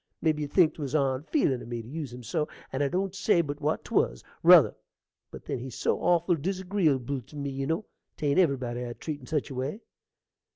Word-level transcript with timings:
Mebby 0.19 0.41
you 0.41 0.47
think 0.47 0.73
'twas 0.73 0.95
onfeelin' 0.95 1.61
in 1.61 1.69
me 1.69 1.83
to 1.83 1.87
use 1.87 2.11
him 2.11 2.23
so, 2.23 2.47
and 2.73 2.81
I 2.81 2.87
don't 2.87 3.13
say 3.13 3.41
but 3.41 3.61
what 3.61 3.85
'twas, 3.85 4.23
ruther; 4.41 4.73
but 5.29 5.45
then 5.45 5.59
he's 5.59 5.75
so 5.75 5.99
awful 5.99 6.35
dizagreeable 6.35 7.23
tew 7.23 7.37
me, 7.37 7.51
you 7.51 7.67
know: 7.67 7.85
'tain't 8.17 8.39
everybody 8.39 8.83
I'd 8.83 8.99
treat 8.99 9.19
in 9.19 9.27
such 9.27 9.51
a 9.51 9.53
way. 9.53 9.81